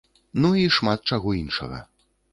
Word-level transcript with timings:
Ну 0.45 0.49
і 0.61 0.63
шмат 0.77 1.05
чаго 1.13 1.37
іншага. 1.43 1.79